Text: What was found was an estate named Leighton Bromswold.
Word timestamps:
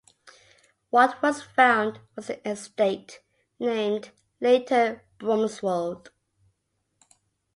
What 0.89 1.21
was 1.21 1.43
found 1.43 1.99
was 2.15 2.31
an 2.31 2.39
estate 2.43 3.21
named 3.59 4.09
Leighton 4.39 5.01
Bromswold. 5.19 6.09